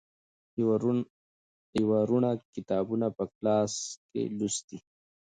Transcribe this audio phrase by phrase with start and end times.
[1.79, 4.77] یوه روڼه کتابونه په کلاسه کې لوستي.